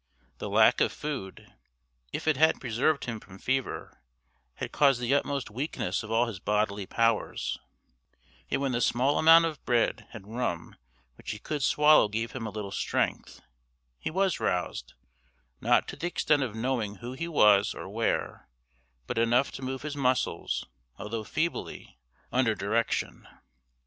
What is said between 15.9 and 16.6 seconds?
the extent of